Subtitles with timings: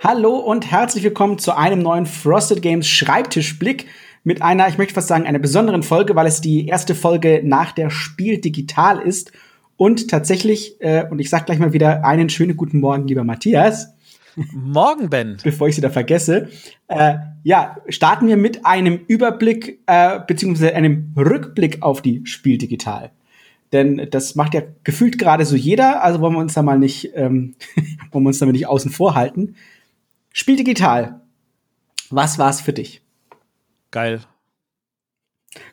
[0.00, 3.86] Hallo und herzlich willkommen zu einem neuen Frosted Games Schreibtischblick
[4.22, 7.72] mit einer, ich möchte fast sagen, einer besonderen Folge, weil es die erste Folge nach
[7.72, 9.32] der Spiel digital ist.
[9.76, 13.92] Und tatsächlich, äh, und ich sag gleich mal wieder einen schönen guten Morgen, lieber Matthias.
[14.52, 15.38] Morgen, Ben.
[15.42, 16.48] Bevor ich sie da vergesse.
[16.86, 23.10] Äh, ja, starten wir mit einem Überblick äh, beziehungsweise einem Rückblick auf die Spiel digital.
[23.72, 27.10] Denn das macht ja gefühlt gerade so jeder, also wollen wir uns da mal nicht,
[27.16, 27.56] ähm,
[28.12, 29.56] wollen wir uns damit nicht außen vor halten.
[30.38, 31.20] Spiel digital.
[32.10, 33.02] Was war's für dich?
[33.90, 34.20] Geil.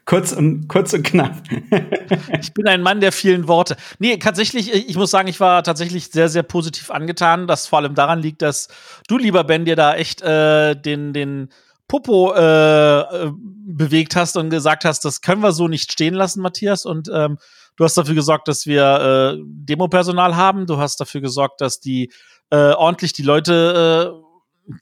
[0.05, 1.43] Kurz und, kurz und knapp.
[2.41, 3.77] ich bin ein Mann der vielen Worte.
[3.99, 7.93] Nee, tatsächlich, ich muss sagen, ich war tatsächlich sehr, sehr positiv angetan, das vor allem
[7.93, 8.67] daran liegt, dass
[9.07, 11.49] du, lieber Ben, dir da echt äh, den, den
[11.87, 16.41] Popo äh, äh, bewegt hast und gesagt hast, das können wir so nicht stehen lassen,
[16.41, 16.87] Matthias.
[16.87, 17.37] Und ähm,
[17.75, 20.65] du hast dafür gesorgt, dass wir äh, Demopersonal haben.
[20.65, 22.11] Du hast dafür gesorgt, dass die
[22.49, 24.24] äh, ordentlich die Leute äh,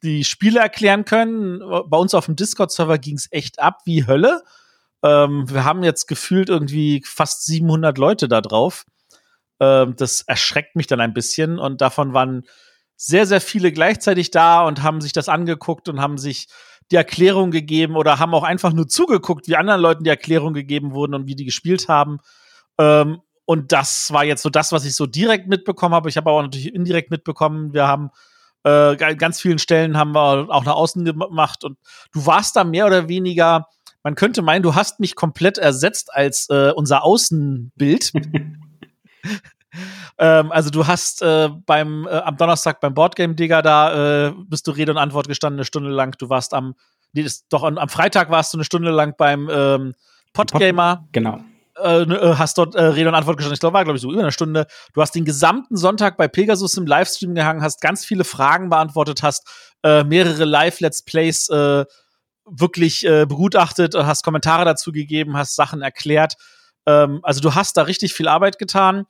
[0.02, 1.60] die Spiele erklären können.
[1.88, 4.44] Bei uns auf dem Discord-Server ging es echt ab wie Hölle.
[5.04, 8.86] Ähm, wir haben jetzt gefühlt irgendwie fast 700 Leute da drauf.
[9.60, 12.44] Ähm, das erschreckt mich dann ein bisschen und davon waren
[12.96, 16.48] sehr, sehr viele gleichzeitig da und haben sich das angeguckt und haben sich
[16.92, 20.94] die Erklärung gegeben oder haben auch einfach nur zugeguckt, wie anderen Leuten die Erklärung gegeben
[20.94, 22.20] wurden und wie die gespielt haben.
[22.78, 26.10] Ähm, und das war jetzt so das, was ich so direkt mitbekommen habe.
[26.10, 28.10] Ich habe aber natürlich indirekt mitbekommen, wir haben
[28.64, 31.78] äh, ganz vielen Stellen haben wir auch nach außen gemacht und
[32.14, 33.68] du warst da mehr oder weniger
[34.04, 38.12] man könnte meinen, du hast mich komplett ersetzt als äh, unser Außenbild.
[40.18, 44.68] ähm, also du hast äh, beim äh, am Donnerstag beim Boardgame Digger da äh, bist
[44.68, 46.18] du Rede und Antwort gestanden eine Stunde lang.
[46.18, 46.76] Du warst am
[47.14, 49.94] nee, das, doch am Freitag warst du eine Stunde lang beim ähm,
[50.34, 50.98] Podgamer.
[50.98, 51.40] Pod, genau.
[51.82, 53.56] Äh, ne, äh, hast dort äh, Rede und Antwort gestanden.
[53.56, 54.68] Ich glaube, war, glaube ich, so über eine Stunde.
[54.94, 59.24] Du hast den gesamten Sonntag bei Pegasus im Livestream gehangen, hast ganz viele Fragen beantwortet,
[59.24, 59.48] hast
[59.84, 61.86] äh, mehrere Live-Let's Plays äh,
[62.46, 66.36] wirklich äh, begutachtet, hast Kommentare dazu gegeben, hast Sachen erklärt.
[66.86, 69.06] Ähm, also du hast da richtig viel Arbeit getan.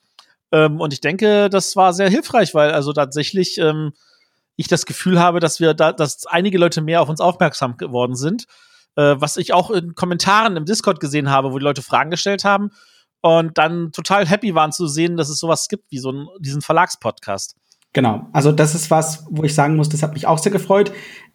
[0.53, 3.91] Ähm, und ich denke, das war sehr hilfreich, weil also tatsächlich ähm,
[4.55, 8.15] ich das Gefühl habe, dass wir da, dass einige Leute mehr auf uns aufmerksam geworden
[8.15, 8.45] sind.
[8.95, 12.45] Äh, was ich auch in Kommentaren im Discord gesehen habe, wo die Leute Fragen gestellt
[12.45, 12.69] haben
[13.21, 16.61] und dann total happy waren zu sehen, dass es sowas gibt wie so einen, diesen
[16.61, 17.55] Verlagspodcast.
[17.93, 20.91] Genau, also das ist was, wo ich sagen muss, das hat mich auch sehr gefreut.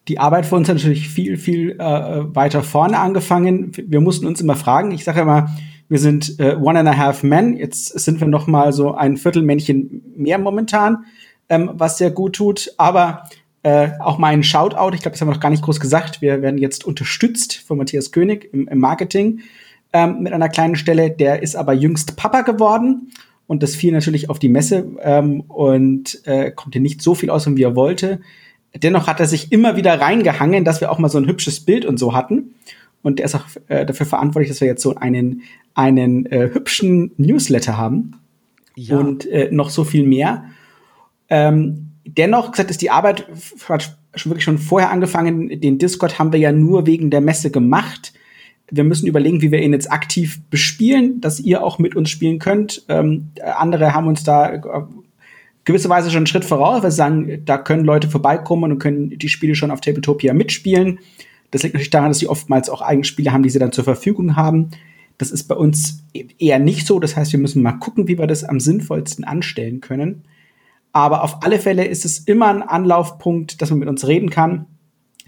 [0.09, 3.71] Die Arbeit für uns hat natürlich viel, viel äh, weiter vorne angefangen.
[3.75, 4.91] Wir mussten uns immer fragen.
[4.91, 5.49] Ich sage immer,
[5.87, 7.55] wir sind äh, one and a half men.
[7.55, 11.05] Jetzt sind wir noch mal so ein Viertelmännchen mehr momentan,
[11.47, 12.73] ähm, was sehr gut tut.
[12.77, 13.23] Aber
[13.63, 16.21] äh, auch mein Shoutout, ich glaube, das haben wir noch gar nicht groß gesagt.
[16.21, 19.41] Wir werden jetzt unterstützt von Matthias König im, im Marketing
[19.91, 21.11] ähm, mit einer kleinen Stelle.
[21.11, 23.11] Der ist aber jüngst Papa geworden
[23.47, 27.47] und das fiel natürlich auf die Messe ähm, und äh, konnte nicht so viel aus,
[27.47, 28.21] wie er wollte.
[28.75, 31.85] Dennoch hat er sich immer wieder reingehangen, dass wir auch mal so ein hübsches Bild
[31.85, 32.53] und so hatten.
[33.01, 35.41] Und der ist auch äh, dafür verantwortlich, dass wir jetzt so einen,
[35.73, 38.13] einen äh, hübschen Newsletter haben.
[38.75, 38.97] Ja.
[38.97, 40.45] Und äh, noch so viel mehr.
[41.29, 43.27] Ähm, dennoch gesagt, ist die Arbeit
[43.67, 45.61] hat schon wirklich schon vorher angefangen.
[45.61, 48.13] Den Discord haben wir ja nur wegen der Messe gemacht
[48.71, 52.39] wir müssen überlegen, wie wir ihn jetzt aktiv bespielen, dass ihr auch mit uns spielen
[52.39, 52.83] könnt.
[52.87, 54.61] Ähm, andere haben uns da äh,
[55.65, 59.29] gewisserweise schon einen Schritt voraus, weil sie sagen, da können Leute vorbeikommen und können die
[59.29, 60.99] Spiele schon auf Tabletopia mitspielen.
[61.51, 63.83] Das liegt natürlich daran, dass sie oftmals auch eigene Spiele haben, die sie dann zur
[63.83, 64.69] Verfügung haben.
[65.17, 66.99] Das ist bei uns eher nicht so.
[66.99, 70.23] Das heißt, wir müssen mal gucken, wie wir das am sinnvollsten anstellen können.
[70.91, 74.65] Aber auf alle Fälle ist es immer ein Anlaufpunkt, dass man mit uns reden kann,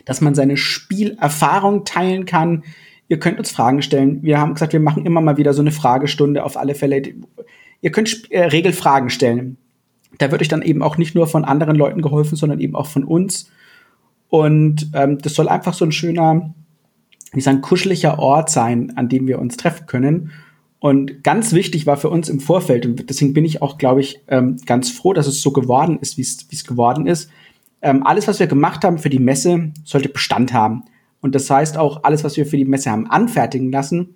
[0.05, 2.63] dass man seine Spielerfahrung teilen kann,
[3.11, 4.23] Ihr könnt uns Fragen stellen.
[4.23, 7.03] Wir haben gesagt, wir machen immer mal wieder so eine Fragestunde auf alle Fälle.
[7.81, 9.57] Ihr könnt äh, Regelfragen stellen.
[10.17, 12.87] Da wird euch dann eben auch nicht nur von anderen Leuten geholfen, sondern eben auch
[12.87, 13.51] von uns.
[14.29, 16.53] Und ähm, das soll einfach so ein schöner,
[17.33, 20.31] wie sagen, kuscheliger Ort sein, an dem wir uns treffen können.
[20.81, 24.19] Und ganz wichtig war für uns im Vorfeld, und deswegen bin ich auch, glaube ich,
[24.27, 27.29] ähm, ganz froh, dass es so geworden ist, wie es geworden ist.
[27.83, 30.85] Ähm, alles, was wir gemacht haben für die Messe, sollte Bestand haben.
[31.21, 34.15] Und das heißt auch, alles, was wir für die Messe haben anfertigen lassen,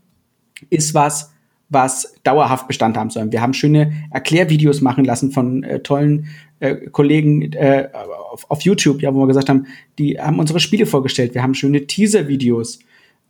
[0.72, 1.34] ist was,
[1.70, 3.32] was dauerhaft Bestand haben soll.
[3.32, 6.30] Wir haben schöne Erklärvideos machen lassen von äh, tollen
[6.62, 7.90] äh, Kollegen äh,
[8.32, 9.68] auf, auf, YouTube, ja, wo wir gesagt haben,
[10.00, 11.36] die haben unsere Spiele vorgestellt.
[11.36, 12.80] Wir haben schöne Teaser-Videos.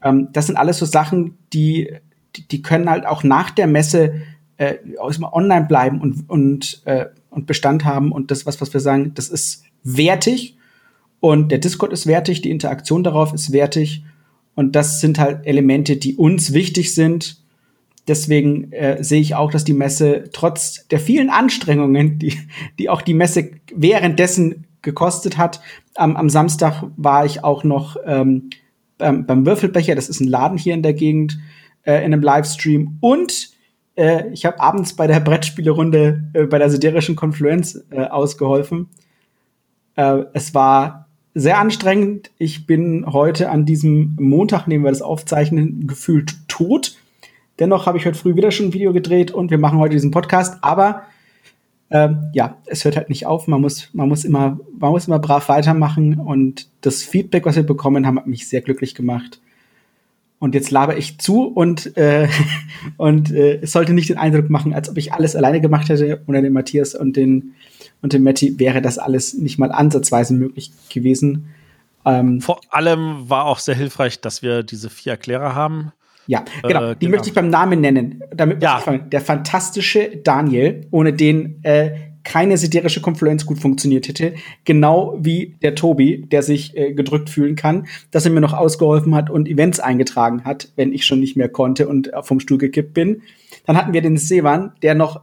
[0.02, 1.90] Ähm, das sind alles so Sachen, die,
[2.36, 4.22] die, die können halt auch nach der Messe
[4.58, 8.12] äh, online bleiben und, und, äh, und Bestand haben.
[8.12, 10.56] Und das, was, was wir sagen, das ist wertig
[11.20, 14.04] und der Discord ist wertig, die Interaktion darauf ist wertig.
[14.54, 17.42] Und das sind halt Elemente, die uns wichtig sind.
[18.08, 22.38] Deswegen äh, sehe ich auch, dass die Messe trotz der vielen Anstrengungen, die,
[22.78, 25.60] die auch die Messe währenddessen gekostet hat.
[25.94, 28.50] Am, am Samstag war ich auch noch ähm,
[28.98, 31.38] beim, beim Würfelbecher, das ist ein Laden hier in der Gegend,
[31.86, 32.98] äh, in einem Livestream.
[33.00, 33.50] Und
[33.96, 38.88] äh, ich habe abends bei der Brettspielerunde äh, bei der siderischen Konfluenz äh, ausgeholfen.
[39.94, 42.30] Äh, es war sehr anstrengend.
[42.38, 46.96] Ich bin heute an diesem Montag, nehmen wir das aufzeichnen, gefühlt tot.
[47.58, 50.10] Dennoch habe ich heute früh wieder schon ein Video gedreht und wir machen heute diesen
[50.10, 50.58] Podcast.
[50.62, 51.02] Aber
[51.90, 53.46] ähm, ja, es hört halt nicht auf.
[53.48, 57.62] Man muss, man muss immer, man muss immer brav weitermachen und das Feedback, was wir
[57.62, 59.40] bekommen haben, hat mich sehr glücklich gemacht.
[60.38, 62.28] Und jetzt laber ich zu und, äh,
[62.96, 66.22] und äh, es sollte nicht den Eindruck machen, als ob ich alles alleine gemacht hätte.
[66.26, 67.54] Ohne den Matthias und den,
[68.02, 71.46] und den Matti wäre das alles nicht mal ansatzweise möglich gewesen.
[72.04, 75.92] Ähm, Vor allem war auch sehr hilfreich, dass wir diese vier Erklärer haben.
[76.26, 76.90] Ja, genau.
[76.90, 77.16] Äh, die genau.
[77.16, 78.22] möchte ich beim Namen nennen.
[78.34, 78.80] Damit ja.
[78.80, 84.34] Der fantastische Daniel, ohne den äh, keine siderische Konfluenz gut funktioniert hätte.
[84.64, 89.14] Genau wie der Tobi, der sich äh, gedrückt fühlen kann, dass er mir noch ausgeholfen
[89.14, 92.94] hat und Events eingetragen hat, wenn ich schon nicht mehr konnte und vom Stuhl gekippt
[92.94, 93.22] bin.
[93.64, 95.20] Dann hatten wir den Sevan, der noch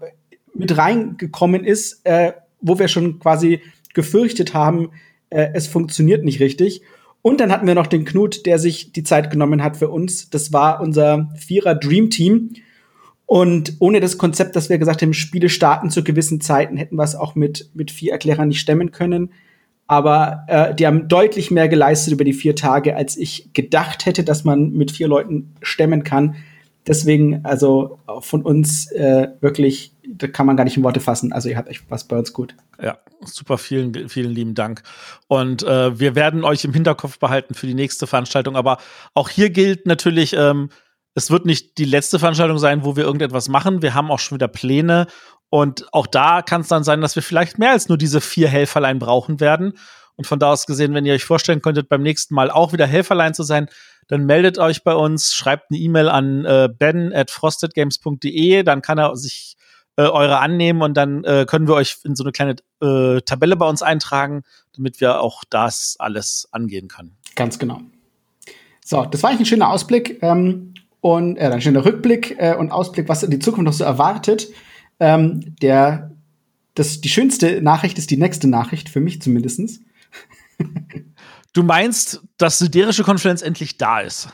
[0.54, 3.60] mit reingekommen ist, äh, wo wir schon quasi
[3.94, 4.92] gefürchtet haben,
[5.30, 6.84] äh, es funktioniert nicht richtig.
[7.22, 10.30] Und dann hatten wir noch den Knut, der sich die Zeit genommen hat für uns.
[10.30, 12.52] Das war unser Vierer Dream Team.
[13.26, 17.04] Und ohne das Konzept, dass wir gesagt haben, Spiele starten zu gewissen Zeiten, hätten wir
[17.04, 19.32] es auch mit, mit vier Erklärern nicht stemmen können.
[19.88, 24.24] Aber äh, die haben deutlich mehr geleistet über die vier Tage, als ich gedacht hätte,
[24.24, 26.36] dass man mit vier Leuten stemmen kann.
[26.86, 31.32] Deswegen, also von uns äh, wirklich, da kann man gar nicht in Worte fassen.
[31.32, 32.56] Also ihr habt echt was bei uns gut.
[32.82, 34.84] Ja, super, vielen, vielen lieben Dank.
[35.28, 38.58] Und äh, wir werden euch im Hinterkopf behalten für die nächste Veranstaltung.
[38.58, 38.80] Aber
[39.14, 40.70] auch hier gilt natürlich, ähm,
[41.16, 43.82] es wird nicht die letzte Veranstaltung sein, wo wir irgendetwas machen.
[43.82, 45.08] Wir haben auch schon wieder Pläne.
[45.50, 48.48] Und auch da kann es dann sein, dass wir vielleicht mehr als nur diese vier
[48.48, 49.74] Helferlein brauchen werden.
[50.16, 52.88] Und von da aus gesehen, wenn ihr euch vorstellen könntet, beim nächsten Mal auch wieder
[52.88, 53.68] Helferlein zu sein,
[54.08, 58.98] dann meldet euch bei uns, schreibt eine E-Mail an äh, ben at frostedgames.de, dann kann
[58.98, 59.56] er sich
[59.96, 63.56] äh, eure annehmen und dann äh, können wir euch in so eine kleine äh, Tabelle
[63.56, 64.44] bei uns eintragen,
[64.76, 67.16] damit wir auch das alles angehen können.
[67.36, 67.82] Ganz genau.
[68.84, 70.73] So, das war eigentlich ein schöner Ausblick ähm,
[71.04, 74.48] und äh, ein schöner Rückblick äh, und Ausblick, was in die Zukunft noch so erwartet.
[75.02, 76.12] Ähm, der,
[76.76, 79.82] das, die schönste Nachricht ist die nächste Nachricht, für mich zumindestens.
[81.52, 84.30] Du meinst, dass siderische Konferenz endlich da ist?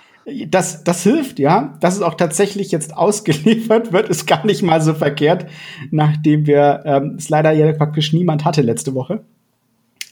[0.47, 1.75] Das, das hilft, ja.
[1.79, 5.47] Dass es auch tatsächlich jetzt ausgeliefert wird, ist gar nicht mal so verkehrt,
[5.89, 9.25] nachdem wir ähm, es leider ja praktisch niemand hatte letzte Woche.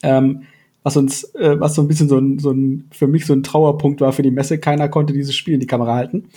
[0.01, 0.42] Ähm,
[0.88, 3.44] was uns, äh, was so ein bisschen so ein, so ein, für mich so ein
[3.44, 4.57] Trauerpunkt war für die Messe.
[4.57, 6.30] Keiner konnte dieses Spiel in die Kamera halten.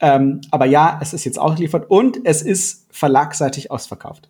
[0.00, 4.28] Ähm, aber ja, es ist jetzt ausgeliefert und es ist verlagseitig ausverkauft.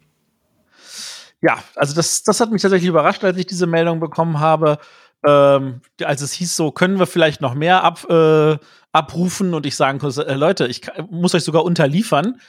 [1.40, 4.78] Ja, also das, das hat mich tatsächlich überrascht, als ich diese Meldung bekommen habe
[5.25, 8.58] ähm, als es hieß, so können wir vielleicht noch mehr ab, äh,
[8.93, 12.40] abrufen und ich sagen konnte, äh, Leute, ich muss euch sogar unterliefern.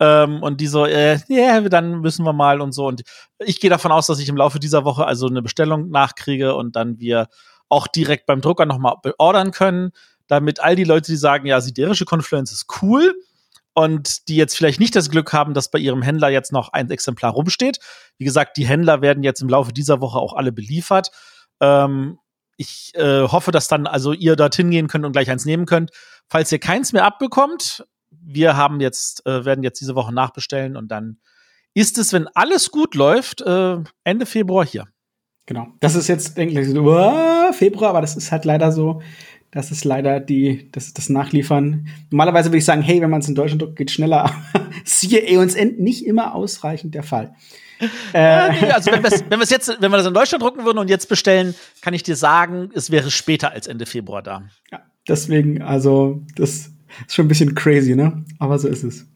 [0.00, 2.86] Ähm, und die so, äh, ja, yeah, dann müssen wir mal und so.
[2.86, 3.02] Und
[3.38, 6.76] ich gehe davon aus, dass ich im Laufe dieser Woche also eine Bestellung nachkriege und
[6.76, 7.28] dann wir
[7.68, 9.90] auch direkt beim Drucker nochmal beordern können,
[10.26, 13.14] damit all die Leute, die sagen, ja, siderische Confluence ist cool
[13.74, 16.90] und die jetzt vielleicht nicht das Glück haben, dass bei ihrem Händler jetzt noch ein
[16.90, 17.78] Exemplar rumsteht.
[18.18, 21.10] Wie gesagt, die Händler werden jetzt im Laufe dieser Woche auch alle beliefert.
[21.60, 22.18] Ähm,
[22.56, 25.92] ich äh, hoffe, dass dann also ihr dorthin gehen könnt und gleich eins nehmen könnt.
[26.28, 30.88] Falls ihr keins mehr abbekommt, wir haben jetzt, äh, werden jetzt diese Woche nachbestellen und
[30.88, 31.18] dann
[31.74, 34.86] ist es, wenn alles gut läuft, äh, Ende Februar hier.
[35.46, 35.68] Genau.
[35.80, 39.00] Das ist jetzt, denke ich, so, Februar, aber das ist halt leider so.
[39.50, 41.88] Das ist leider die, das das Nachliefern.
[42.10, 44.30] Normalerweise würde ich sagen, hey, wenn man es in Deutschland druckt, geht schneller.
[44.84, 47.34] Siehe eh uns nicht immer ausreichend der Fall.
[48.12, 48.60] Äh.
[48.60, 50.90] nee, also wenn wir es wenn jetzt, wenn wir das in Deutschland drucken würden und
[50.90, 54.42] jetzt bestellen, kann ich dir sagen, es wäre später als Ende Februar da.
[54.70, 56.72] Ja, deswegen, also das
[57.06, 58.24] ist schon ein bisschen crazy, ne?
[58.38, 59.06] Aber so ist es.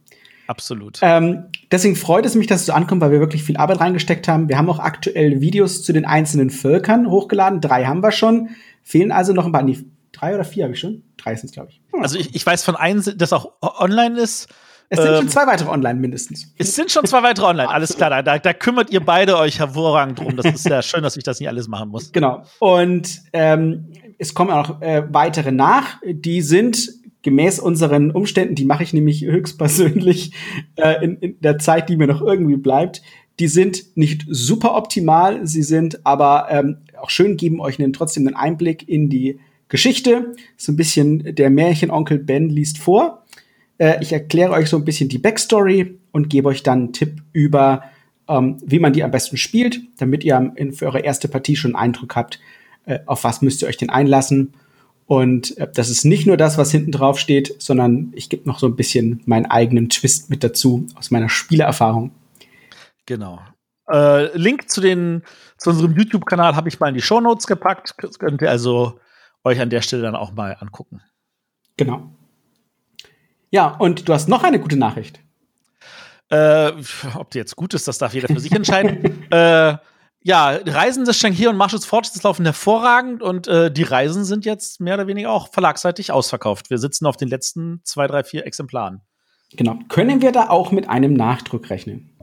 [0.47, 0.99] Absolut.
[1.02, 4.29] Ähm, deswegen freut es mich, dass es so ankommt, weil wir wirklich viel Arbeit reingesteckt
[4.29, 4.49] haben.
[4.49, 7.61] Wir haben auch aktuell Videos zu den einzelnen Völkern hochgeladen.
[7.61, 8.50] Drei haben wir schon.
[8.83, 9.62] Fehlen also noch ein paar.
[9.62, 9.79] Nee,
[10.12, 11.02] drei oder vier habe ich schon?
[11.17, 11.81] Drei sind es, glaube ich.
[11.93, 14.49] Also ich, ich weiß von einem, das auch online ist.
[14.88, 16.52] Es sind ähm, schon zwei weitere online mindestens.
[16.59, 18.23] Es sind schon zwei weitere online, alles klar.
[18.23, 20.37] Da, da, kümmert ihr beide euch hervorragend drum.
[20.37, 22.12] Das ist ja schön, dass ich das nicht alles machen muss.
[22.12, 22.43] Genau.
[22.59, 25.99] Und ähm, es kommen auch noch äh, weitere nach.
[26.05, 26.91] Die sind
[27.23, 30.33] gemäß unseren Umständen, die mache ich nämlich höchstpersönlich
[30.76, 33.02] äh, in, in der Zeit, die mir noch irgendwie bleibt.
[33.38, 38.26] Die sind nicht super optimal, sie sind aber ähm, auch schön, geben euch einen, trotzdem
[38.26, 40.35] einen Einblick in die Geschichte.
[40.57, 43.25] So ein bisschen der Märchenonkel Ben liest vor.
[43.79, 47.23] Äh, ich erkläre euch so ein bisschen die Backstory und gebe euch dann einen Tipp
[47.33, 47.85] über
[48.29, 51.91] ähm, wie man die am besten spielt, damit ihr für eure erste Partie schon einen
[51.91, 52.41] Eindruck habt,
[52.87, 54.55] äh, auf was müsst ihr euch denn einlassen.
[55.12, 58.59] Und äh, das ist nicht nur das, was hinten drauf steht, sondern ich gebe noch
[58.59, 62.12] so ein bisschen meinen eigenen Twist mit dazu aus meiner Spielerfahrung.
[63.04, 63.38] Genau.
[63.90, 65.23] Äh, Link zu, den,
[65.59, 67.95] zu unserem YouTube-Kanal habe ich mal in die Show Notes gepackt.
[68.00, 68.99] Das könnt ihr also
[69.45, 71.02] euch an der Stelle dann auch mal angucken.
[71.76, 72.11] Genau.
[73.50, 75.21] Ja, und du hast noch eine gute Nachricht.
[76.31, 76.73] Äh,
[77.16, 79.26] ob die jetzt gut ist, das darf jeder für sich entscheiden.
[79.31, 79.76] äh,
[80.25, 84.81] ja, Reisen des Shanghai und Marshall's Fortress laufen hervorragend und äh, die Reisen sind jetzt
[84.81, 86.71] mehr oder weniger auch verlagsseitig ausverkauft.
[86.71, 89.02] Wir sitzen auf den letzten zwei, drei, vier Exemplaren.
[89.57, 89.79] Genau.
[89.88, 92.17] Können wir da auch mit einem Nachdruck rechnen?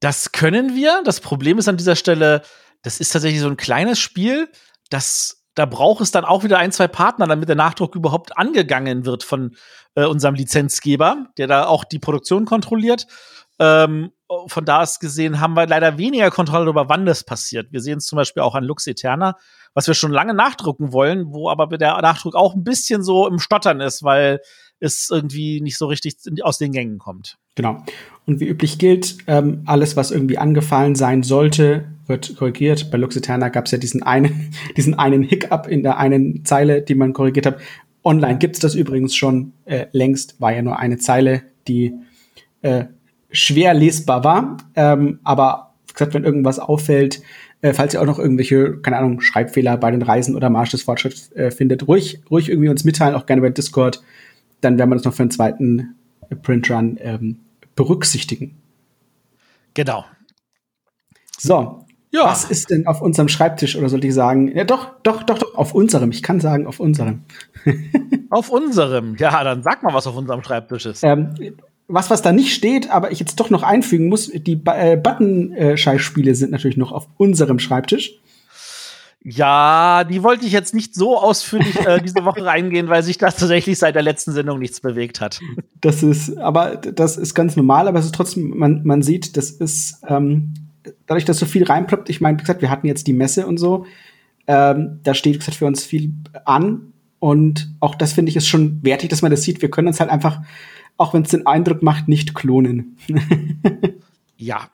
[0.00, 1.02] Das können wir.
[1.04, 2.42] Das Problem ist an dieser Stelle,
[2.82, 4.48] das ist tatsächlich so ein kleines Spiel,
[4.90, 9.04] das da braucht es dann auch wieder ein, zwei Partner, damit der Nachdruck überhaupt angegangen
[9.04, 9.54] wird von
[9.94, 13.06] äh, unserem Lizenzgeber, der da auch die Produktion kontrolliert.
[13.58, 14.12] Ähm,
[14.46, 17.72] von da aus gesehen haben wir leider weniger Kontrolle darüber, wann das passiert.
[17.72, 19.36] Wir sehen es zum Beispiel auch an Lux Eterna,
[19.74, 23.38] was wir schon lange nachdrucken wollen, wo aber der Nachdruck auch ein bisschen so im
[23.38, 24.40] Stottern ist, weil
[24.80, 27.38] es irgendwie nicht so richtig aus den Gängen kommt.
[27.54, 27.82] Genau.
[28.26, 32.90] Und wie üblich gilt, ähm, alles, was irgendwie angefallen sein sollte, wird korrigiert.
[32.90, 36.82] Bei Lux Eterna gab es ja diesen einen, diesen einen Hiccup in der einen Zeile,
[36.82, 37.60] die man korrigiert hat.
[38.04, 41.94] Online gibt's das übrigens schon äh, längst, war ja nur eine Zeile, die
[42.62, 42.86] äh,
[43.32, 44.56] schwer lesbar war.
[44.74, 47.22] Ähm, aber wie gesagt, wenn irgendwas auffällt,
[47.60, 50.82] äh, falls ihr auch noch irgendwelche, keine Ahnung, Schreibfehler bei den Reisen oder Marsch des
[50.82, 54.02] Fortschritts äh, findet, ruhig, ruhig irgendwie uns mitteilen, auch gerne bei Discord.
[54.60, 55.94] Dann werden wir das noch für einen zweiten
[56.42, 57.38] Printrun ähm,
[57.74, 58.56] berücksichtigen.
[59.74, 60.04] Genau.
[61.38, 62.26] So, ja.
[62.26, 64.54] Was ist denn auf unserem Schreibtisch oder sollte ich sagen?
[64.54, 66.10] Ja, doch, doch, doch, doch, auf unserem.
[66.10, 67.22] Ich kann sagen, auf unserem.
[68.30, 69.16] auf unserem.
[69.16, 71.02] Ja, dann sag mal, was auf unserem Schreibtisch ist.
[71.02, 71.34] Ähm,
[71.88, 76.34] was, was da nicht steht, aber ich jetzt doch noch einfügen muss, die äh, Button-Scheißspiele
[76.34, 78.18] sind natürlich noch auf unserem Schreibtisch.
[79.24, 83.36] Ja, die wollte ich jetzt nicht so ausführlich äh, diese Woche reingehen, weil sich das
[83.36, 85.40] tatsächlich seit der letzten Sendung nichts bewegt hat.
[85.80, 89.50] Das ist, aber das ist ganz normal, aber es ist trotzdem, man, man sieht, das
[89.50, 90.54] ist ähm,
[91.06, 93.58] dadurch, dass so viel reinploppt, ich meine, wie gesagt, wir hatten jetzt die Messe und
[93.58, 93.86] so,
[94.46, 96.12] ähm, da steht, wie gesagt, für uns viel
[96.44, 96.92] an.
[97.18, 99.62] Und auch das finde ich ist schon wertig, dass man das sieht.
[99.62, 100.40] Wir können uns halt einfach,
[101.02, 102.96] auch wenn es den Eindruck macht, nicht klonen.
[104.36, 104.68] ja.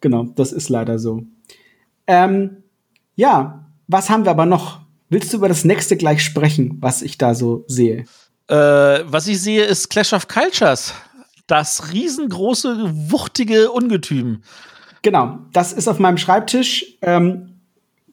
[0.00, 1.22] Genau, das ist leider so.
[2.08, 2.56] Ähm,
[3.14, 4.80] ja, was haben wir aber noch?
[5.08, 8.06] Willst du über das nächste gleich sprechen, was ich da so sehe?
[8.48, 10.92] Äh, was ich sehe, ist Clash of Cultures.
[11.46, 14.42] Das riesengroße, wuchtige Ungetüm.
[15.02, 16.96] Genau, das ist auf meinem Schreibtisch.
[17.00, 17.60] Ähm,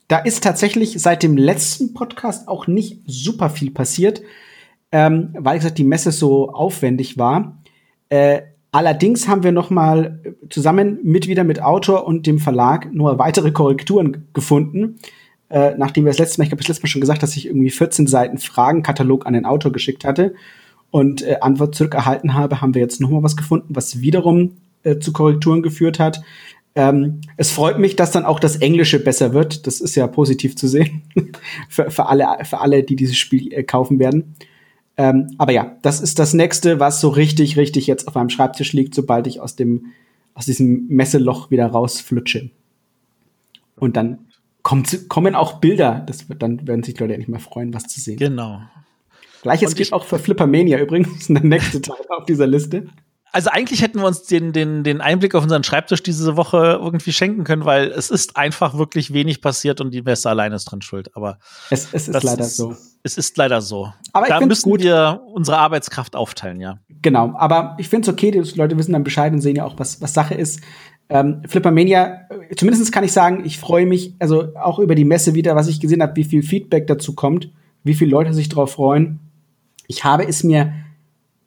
[0.08, 4.22] da ist tatsächlich seit dem letzten Podcast auch nicht super viel passiert,
[4.92, 7.62] ähm, weil gesagt die Messe so aufwendig war.
[8.10, 8.42] Äh,
[8.72, 13.52] allerdings haben wir noch mal zusammen mit wieder mit Autor und dem Verlag nur weitere
[13.52, 15.00] Korrekturen gefunden.
[15.50, 17.48] Äh, nachdem wir das letzte Mal, ich habe das letzte Mal schon gesagt, dass ich
[17.48, 20.36] irgendwie 14 Seiten Fragenkatalog an den Autor geschickt hatte
[20.92, 25.00] und äh, Antwort zurückerhalten habe, haben wir jetzt noch mal was gefunden, was wiederum äh,
[25.00, 26.22] zu Korrekturen geführt hat.
[26.76, 29.66] Ähm, es freut mich, dass dann auch das Englische besser wird.
[29.66, 31.02] Das ist ja positiv zu sehen
[31.70, 34.36] für, für, alle, für alle, die dieses Spiel äh, kaufen werden.
[35.00, 38.74] Ähm, aber ja, das ist das nächste, was so richtig, richtig jetzt auf meinem Schreibtisch
[38.74, 39.94] liegt, sobald ich aus dem
[40.34, 42.50] aus diesem Messeloch wieder rausflutsche.
[43.78, 44.20] Und dann
[44.62, 46.04] kommt, kommen auch Bilder.
[46.06, 48.18] Das wird, dann werden sich Leute endlich mal freuen, was zu sehen.
[48.18, 48.62] Genau.
[49.42, 52.88] Gleiches gilt auch für Flippermania übrigens, der nächste Teil auf dieser Liste
[53.32, 57.14] also eigentlich hätten wir uns den, den, den Einblick auf unseren Schreibtisch diese Woche irgendwie
[57.14, 60.82] schenken können, weil es ist einfach wirklich wenig passiert und die Messe alleine ist dran
[60.82, 61.16] schuld.
[61.16, 61.38] Aber
[61.70, 62.76] es, es ist leider ist, so.
[63.04, 63.94] Es ist leider so.
[64.14, 64.82] Aber da müssen gut.
[64.82, 66.80] wir unsere Arbeitskraft aufteilen, ja.
[67.02, 69.78] Genau, aber ich finde es okay, die Leute wissen dann Bescheid und sehen ja auch,
[69.78, 70.62] was, was Sache ist.
[71.10, 75.56] Ähm, Flippermania, zumindest kann ich sagen, ich freue mich, also auch über die Messe wieder,
[75.56, 77.50] was ich gesehen habe, wie viel Feedback dazu kommt,
[77.84, 79.20] wie viele Leute sich darauf freuen.
[79.88, 80.74] Ich habe es mir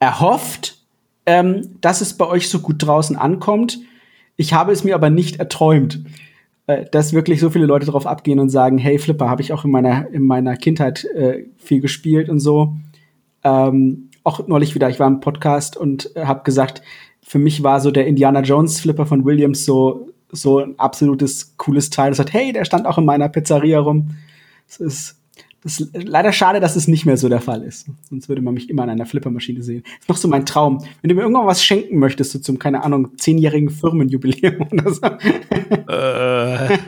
[0.01, 0.82] erhofft,
[1.27, 3.79] ähm, dass es bei euch so gut draußen ankommt.
[4.37, 6.05] Ich habe es mir aber nicht erträumt,
[6.67, 9.65] äh, dass wirklich so viele Leute darauf abgehen und sagen, hey Flipper, habe ich auch
[9.65, 12.75] in meiner, in meiner Kindheit äh, viel gespielt und so.
[13.45, 16.83] Ähm, auch neulich wieder, ich war im Podcast und äh, habe gesagt,
[17.23, 21.91] für mich war so der Indiana Jones Flipper von Williams so so ein absolutes cooles
[21.91, 22.11] Teil.
[22.11, 24.17] Das hat, hey, der stand auch in meiner Pizzeria rum.
[24.67, 25.22] Das ist
[25.63, 27.87] das ist leider schade, dass es nicht mehr so der Fall ist.
[28.09, 29.83] Sonst würde man mich immer an einer Flippermaschine sehen.
[29.85, 30.85] Das ist noch so mein Traum.
[31.01, 35.03] Wenn du mir irgendwann was schenken möchtest, so zum, keine Ahnung, zehnjährigen Firmenjubiläum oder so.
[35.93, 36.79] Äh.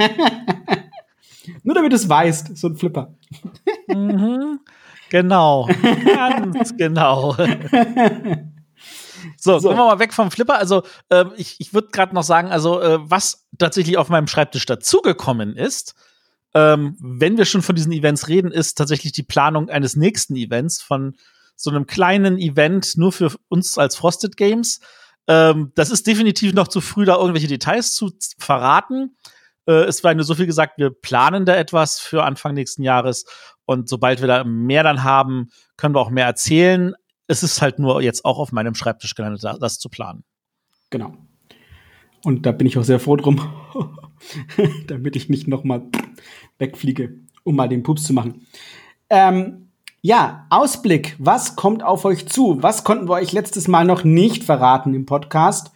[1.62, 3.14] Nur damit du es weißt, so ein Flipper.
[3.88, 4.58] Mhm.
[5.10, 5.68] Genau.
[6.04, 7.36] Ganz genau.
[9.36, 10.58] So, so, kommen wir mal weg vom Flipper.
[10.58, 14.66] Also, äh, ich, ich würde gerade noch sagen, also, äh, was tatsächlich auf meinem Schreibtisch
[14.66, 15.94] dazugekommen ist,
[16.54, 20.80] ähm, wenn wir schon von diesen Events reden, ist tatsächlich die Planung eines nächsten Events
[20.80, 21.16] von
[21.56, 24.80] so einem kleinen Event nur für uns als Frosted Games.
[25.26, 29.16] Ähm, das ist definitiv noch zu früh, da irgendwelche Details zu verraten.
[29.66, 33.24] Äh, es war nur so viel gesagt, wir planen da etwas für Anfang nächsten Jahres
[33.66, 36.94] und sobald wir da mehr dann haben, können wir auch mehr erzählen.
[37.26, 40.24] Es ist halt nur jetzt auch auf meinem Schreibtisch gelandet, das zu planen.
[40.90, 41.16] Genau.
[42.24, 43.40] Und da bin ich auch sehr froh drum,
[44.86, 45.82] damit ich nicht noch mal
[46.58, 48.46] wegfliege, um mal den Pups zu machen.
[49.10, 49.68] Ähm,
[50.00, 51.16] ja, Ausblick.
[51.18, 52.62] Was kommt auf euch zu?
[52.62, 55.70] Was konnten wir euch letztes Mal noch nicht verraten im Podcast?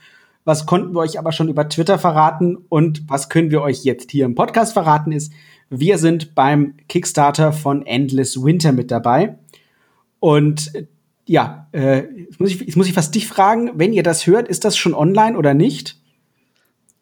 [0.45, 2.57] Was konnten wir euch aber schon über Twitter verraten?
[2.69, 5.33] Und was können wir euch jetzt hier im Podcast verraten ist,
[5.71, 9.37] wir sind beim Kickstarter von Endless Winter mit dabei.
[10.21, 10.73] Und
[11.26, 14.49] ja, äh, jetzt, muss ich, jetzt muss ich fast dich fragen, wenn ihr das hört,
[14.49, 15.99] ist das schon online oder nicht?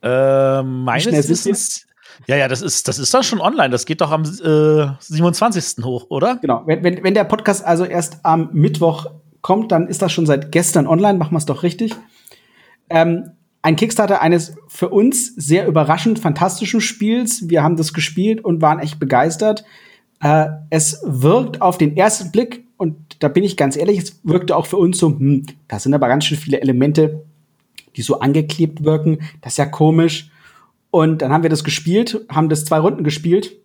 [0.02, 1.86] Äh, meines Wissens
[2.26, 3.70] ja, ja, das ist, das ist dann schon online.
[3.70, 5.84] Das geht doch am äh, 27.
[5.84, 6.36] hoch, oder?
[6.36, 6.62] Genau.
[6.66, 9.06] Wenn, wenn, wenn der Podcast also erst am Mittwoch
[9.42, 11.18] kommt, dann ist das schon seit gestern online.
[11.18, 11.94] Machen wir es doch richtig.
[12.88, 17.48] Ähm, ein Kickstarter eines für uns sehr überraschend fantastischen Spiels.
[17.48, 19.64] Wir haben das gespielt und waren echt begeistert.
[20.20, 24.56] Äh, es wirkt auf den ersten Blick, und da bin ich ganz ehrlich, es wirkte
[24.56, 27.24] auch für uns so, hm, da sind aber ganz schön viele Elemente,
[27.96, 29.18] die so angeklebt wirken.
[29.40, 30.30] Das ist ja komisch.
[30.90, 33.56] Und dann haben wir das gespielt, haben das zwei Runden gespielt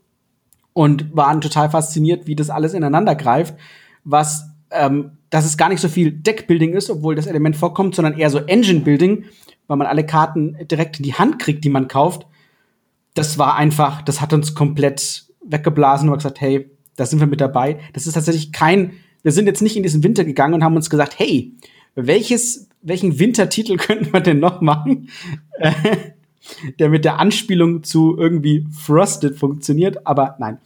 [0.73, 3.55] und waren total fasziniert, wie das alles ineinander greift.
[4.03, 8.17] Was, ähm, dass es gar nicht so viel Deckbuilding ist, obwohl das Element vorkommt, sondern
[8.17, 9.25] eher so Engine-Building,
[9.67, 12.25] weil man alle Karten direkt in die Hand kriegt, die man kauft.
[13.13, 17.41] Das war einfach, das hat uns komplett weggeblasen und gesagt, hey, da sind wir mit
[17.41, 17.79] dabei.
[17.93, 20.89] Das ist tatsächlich kein, wir sind jetzt nicht in diesen Winter gegangen und haben uns
[20.89, 21.53] gesagt, hey,
[21.95, 25.09] welches, welchen Wintertitel könnten wir denn noch machen?
[26.79, 30.57] der mit der Anspielung zu irgendwie Frosted funktioniert, aber nein.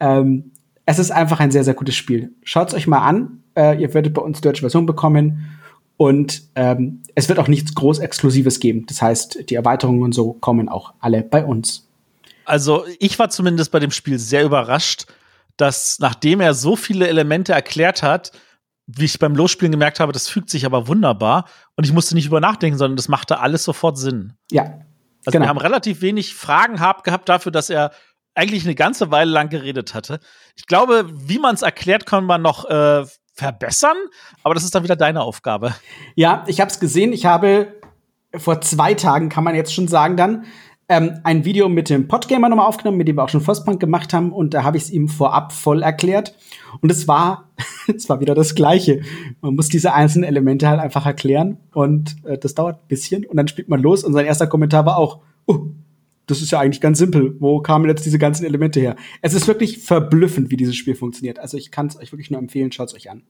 [0.00, 0.52] Ähm,
[0.86, 2.32] es ist einfach ein sehr, sehr gutes Spiel.
[2.42, 3.42] Schaut's euch mal an.
[3.56, 5.50] Äh, ihr werdet bei uns die deutsche Version bekommen.
[5.96, 8.84] Und ähm, es wird auch nichts groß Exklusives geben.
[8.86, 11.88] Das heißt, die Erweiterungen und so kommen auch alle bei uns.
[12.44, 15.06] Also, ich war zumindest bei dem Spiel sehr überrascht,
[15.56, 18.32] dass nachdem er so viele Elemente erklärt hat,
[18.86, 22.26] wie ich beim Losspielen gemerkt habe, das fügt sich aber wunderbar und ich musste nicht
[22.26, 24.34] über nachdenken, sondern das machte alles sofort Sinn.
[24.50, 24.80] Ja,
[25.24, 25.44] also genau.
[25.44, 27.92] wir haben relativ wenig Fragen gehabt dafür, dass er
[28.34, 30.20] eigentlich eine ganze Weile lang geredet hatte.
[30.56, 33.96] Ich glaube, wie man es erklärt, kann man noch äh, verbessern,
[34.42, 35.74] aber das ist dann wieder deine Aufgabe.
[36.14, 37.12] Ja, ich habe es gesehen.
[37.12, 37.74] Ich habe
[38.36, 40.44] vor zwei Tagen, kann man jetzt schon sagen, dann
[40.88, 44.12] ähm, ein Video mit dem Podgamer nochmal aufgenommen, mit dem wir auch schon Frostpunk gemacht
[44.12, 44.32] haben.
[44.32, 46.36] Und da habe ich es ihm vorab voll erklärt.
[46.80, 47.50] Und es war,
[47.94, 49.02] es war wieder das Gleiche.
[49.40, 51.58] Man muss diese einzelnen Elemente halt einfach erklären.
[51.72, 53.24] Und äh, das dauert ein bisschen.
[53.24, 54.04] Und dann spielt man los.
[54.04, 55.66] Und sein erster Kommentar war auch, oh,
[56.26, 57.36] das ist ja eigentlich ganz simpel.
[57.38, 58.96] Wo kamen jetzt diese ganzen Elemente her?
[59.20, 61.38] Es ist wirklich verblüffend, wie dieses Spiel funktioniert.
[61.38, 63.22] Also ich kann es euch wirklich nur empfehlen, schaut es euch an.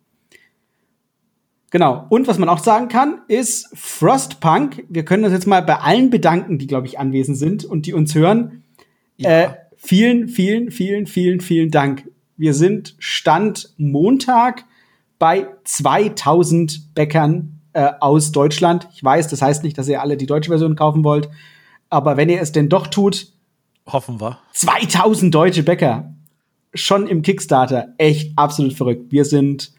[1.74, 2.06] Genau.
[2.08, 4.84] Und was man auch sagen kann, ist Frostpunk.
[4.88, 7.94] Wir können uns jetzt mal bei allen bedanken, die, glaube ich, anwesend sind und die
[7.94, 8.62] uns hören.
[9.16, 9.40] Ja.
[9.40, 12.08] Äh, vielen, vielen, vielen, vielen, vielen Dank.
[12.36, 14.66] Wir sind Stand Montag
[15.18, 18.86] bei 2000 Bäckern äh, aus Deutschland.
[18.94, 21.28] Ich weiß, das heißt nicht, dass ihr alle die deutsche Version kaufen wollt.
[21.90, 23.32] Aber wenn ihr es denn doch tut,
[23.88, 24.38] hoffen wir.
[24.52, 26.14] 2000 deutsche Bäcker.
[26.72, 27.94] Schon im Kickstarter.
[27.98, 29.10] Echt absolut verrückt.
[29.10, 29.72] Wir sind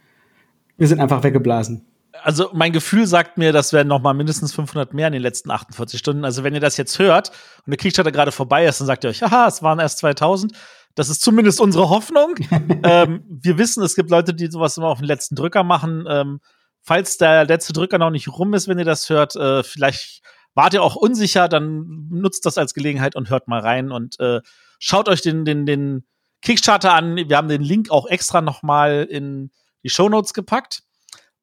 [0.78, 1.86] wir sind einfach weggeblasen.
[2.24, 5.52] Also mein Gefühl sagt mir, das werden noch mal mindestens 500 mehr in den letzten
[5.52, 6.24] 48 Stunden.
[6.24, 7.30] Also wenn ihr das jetzt hört
[7.66, 10.54] und der Kickstarter gerade vorbei ist, dann sagt ihr euch, haha, es waren erst 2000.
[10.96, 12.36] Das ist zumindest unsere Hoffnung.
[12.84, 16.06] ähm, wir wissen, es gibt Leute, die sowas immer auf den letzten Drücker machen.
[16.10, 16.40] Ähm,
[16.82, 20.22] falls der letzte Drücker noch nicht rum ist, wenn ihr das hört, äh, vielleicht
[20.54, 24.40] wart ihr auch unsicher, dann nutzt das als Gelegenheit und hört mal rein und äh,
[24.80, 26.06] schaut euch den, den, den
[26.42, 27.18] Kickstarter an.
[27.18, 29.52] Wir haben den Link auch extra noch mal in
[29.86, 30.82] die Shownotes gepackt.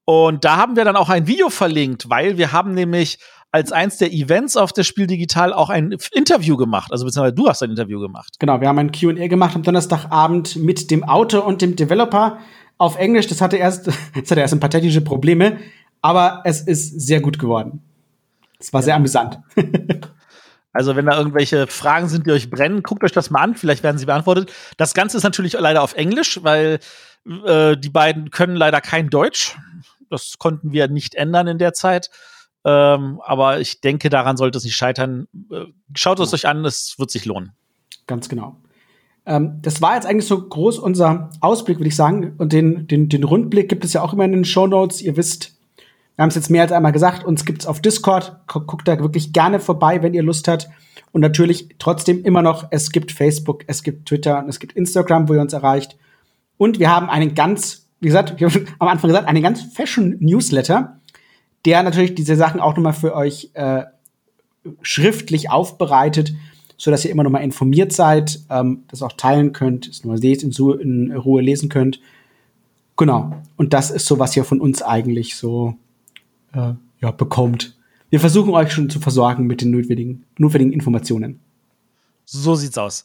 [0.04, 3.18] Und da haben wir dann auch ein Video verlinkt, weil wir haben nämlich
[3.52, 6.90] als eins der Events auf der Spiel Digital auch ein Interview gemacht.
[6.90, 8.34] Also beziehungsweise du hast ein Interview gemacht.
[8.40, 12.38] Genau, wir haben ein Q&A gemacht am Donnerstagabend mit dem Autor und dem Developer
[12.78, 13.28] auf Englisch.
[13.28, 15.58] Das hatte erst, das hatte erst ein paar technische Probleme,
[16.00, 17.82] aber es ist sehr gut geworden.
[18.58, 19.38] Es war sehr amüsant.
[20.74, 23.54] Also, wenn da irgendwelche Fragen sind, die euch brennen, guckt euch das mal an.
[23.54, 24.50] Vielleicht werden sie beantwortet.
[24.78, 26.78] Das Ganze ist natürlich leider auf Englisch, weil
[27.26, 29.56] äh, die beiden können leider kein Deutsch.
[30.10, 32.10] Das konnten wir nicht ändern in der Zeit.
[32.64, 35.26] Ähm, aber ich denke, daran sollte es nicht scheitern.
[35.50, 37.52] Äh, schaut es euch an, es wird sich lohnen.
[38.06, 38.56] Ganz genau.
[39.26, 42.34] Ähm, das war jetzt eigentlich so groß unser Ausblick, würde ich sagen.
[42.38, 45.00] Und den, den, den Rundblick gibt es ja auch immer in den Show Notes.
[45.00, 45.56] Ihr wisst,
[46.16, 48.36] Wir haben es jetzt mehr als einmal gesagt, uns gibt's auf Discord.
[48.46, 50.68] Guckt da wirklich gerne vorbei, wenn ihr Lust habt.
[51.12, 55.28] Und natürlich trotzdem immer noch, es gibt Facebook, es gibt Twitter und es gibt Instagram,
[55.28, 55.96] wo ihr uns erreicht.
[56.62, 60.16] Und wir haben einen ganz, wie gesagt, ich habe am Anfang gesagt, einen ganz Fashion
[60.20, 61.00] Newsletter,
[61.64, 63.82] der natürlich diese Sachen auch nochmal für euch äh,
[64.80, 66.32] schriftlich aufbereitet,
[66.76, 71.10] so dass ihr immer nochmal informiert seid, ähm, das auch teilen könnt, es nochmal in,
[71.10, 72.00] in Ruhe lesen könnt.
[72.96, 73.34] Genau.
[73.56, 75.74] Und das ist so, was ihr von uns eigentlich so
[76.52, 77.76] äh, ja, bekommt.
[78.08, 81.40] Wir versuchen euch schon zu versorgen mit den notwendigen, notwendigen Informationen.
[82.24, 83.02] So sieht's aus.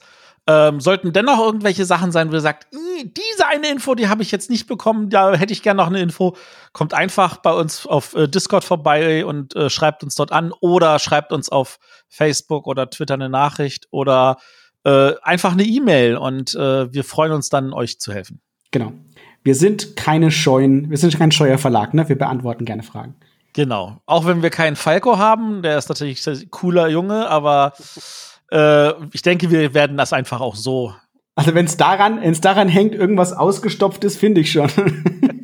[0.49, 4.31] Ähm, sollten dennoch irgendwelche Sachen sein, wo ihr sagt, diese eine Info, die habe ich
[4.31, 6.37] jetzt nicht bekommen, da hätte ich gerne noch eine Info,
[6.71, 10.99] kommt einfach bei uns auf äh, Discord vorbei und äh, schreibt uns dort an oder
[10.99, 14.37] schreibt uns auf Facebook oder Twitter eine Nachricht oder
[14.85, 18.39] äh, einfach eine E-Mail und äh, wir freuen uns dann, euch zu helfen.
[18.71, 18.93] Genau.
[19.43, 22.07] Wir sind keine scheuen, wir sind kein scheuer Verlag, ne?
[22.07, 23.15] Wir beantworten gerne Fragen.
[23.53, 23.97] Genau.
[24.05, 27.73] Auch wenn wir keinen Falco haben, der ist natürlich ein cooler Junge, aber
[28.51, 30.93] äh, ich denke, wir werden das einfach auch so.
[31.35, 34.69] Also wenn es daran, wenn's daran hängt, irgendwas ausgestopft ist, finde ich schon.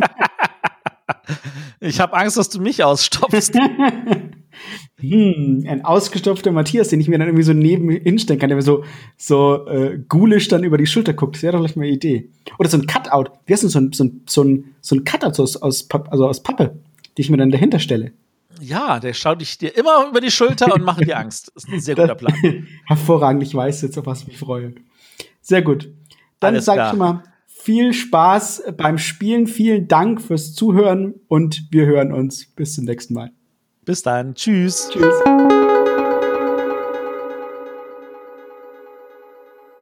[1.80, 3.54] ich habe Angst, dass du mich ausstopfst.
[5.00, 8.64] hm, ein ausgestopfter Matthias, den ich mir dann irgendwie so neben hinstellen kann, der mir
[8.64, 8.84] so,
[9.18, 11.36] so äh, ghoulisch dann über die Schulter guckt.
[11.36, 12.30] Das wäre doch vielleicht mal eine Idee.
[12.58, 13.32] Oder so ein Cutout.
[13.46, 16.28] Wie heißt denn so ein, so ein, so ein, so ein Cutout aus, aus, also
[16.28, 16.80] aus Pappe,
[17.18, 18.14] die ich mir dann dahinter stelle?
[18.62, 21.52] Ja, der schaut dich dir immer über die Schulter und macht dir Angst.
[21.54, 22.34] Das ist ein sehr guter Plan.
[22.86, 24.76] Hervorragend, ich weiß jetzt, auf was ich mich freue.
[25.42, 25.92] Sehr gut.
[26.40, 31.86] Dann sage ich schon mal viel Spaß beim Spielen, vielen Dank fürs Zuhören und wir
[31.86, 33.32] hören uns bis zum nächsten Mal.
[33.86, 34.36] Bis dann.
[34.36, 34.90] Tschüss.
[34.92, 35.73] Tschüss.